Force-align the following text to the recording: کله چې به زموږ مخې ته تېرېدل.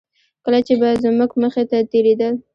کله 0.43 0.59
چې 0.67 0.73
به 0.79 0.89
زموږ 1.03 1.31
مخې 1.41 1.63
ته 1.69 1.77
تېرېدل. 1.91 2.33